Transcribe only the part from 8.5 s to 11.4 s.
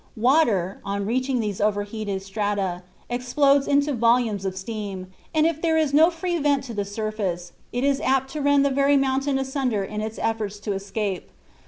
the very mountain asunder in its efforts to escape.